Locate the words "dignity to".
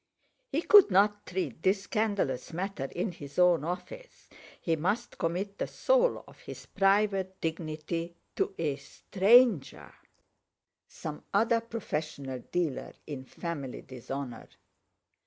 7.39-8.55